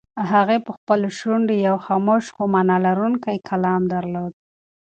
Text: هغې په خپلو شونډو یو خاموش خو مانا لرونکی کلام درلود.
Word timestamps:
هغې 0.31 0.57
په 0.65 0.71
خپلو 0.77 1.07
شونډو 1.19 1.53
یو 1.67 1.77
خاموش 1.85 2.25
خو 2.33 2.43
مانا 2.53 2.77
لرونکی 2.85 3.37
کلام 3.49 3.81
درلود. 3.93 4.33